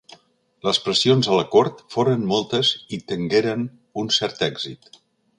Les 0.67 0.77
pressions 0.85 1.27
a 1.33 1.35
la 1.39 1.43
cort 1.55 1.83
foren 1.95 2.25
moltes 2.31 2.71
i 2.97 2.99
tengueren 3.11 3.67
un 4.05 4.09
cert 4.17 4.41
èxit. 4.49 4.91